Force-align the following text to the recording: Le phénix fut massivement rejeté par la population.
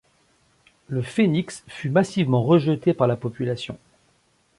Le 0.87 1.03
phénix 1.03 1.63
fut 1.67 1.91
massivement 1.91 2.41
rejeté 2.41 2.95
par 2.95 3.05
la 3.05 3.15
population. 3.15 3.77